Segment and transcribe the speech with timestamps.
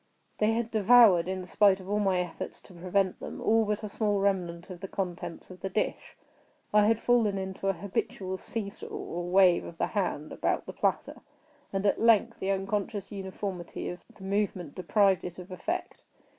[0.39, 3.89] They had devoured, in spite of all my efforts to prevent them, all but a
[3.89, 6.17] small remnant of the contents of the dish.
[6.73, 10.73] I had fallen into an habitual see saw, or wave of the hand about the
[10.73, 11.21] platter;
[11.71, 16.01] and, at length, the unconscious uniformity of the movement deprived it of effect.